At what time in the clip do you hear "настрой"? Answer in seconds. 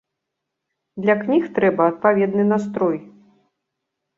2.53-2.97